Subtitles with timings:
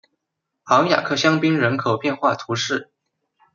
[0.63, 2.89] 昂雅克香槟人口变化图示